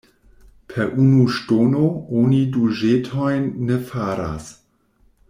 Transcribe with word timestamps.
Per 0.71 0.87
unu 1.03 1.25
ŝtono 1.35 1.83
oni 2.23 2.39
du 2.55 2.65
ĵetojn 2.79 3.47
ne 3.69 3.79
faras. 3.91 4.49